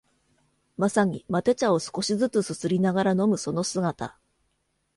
[0.77, 4.17] まさにマテ茶を少しづつすすりながら飲むその姿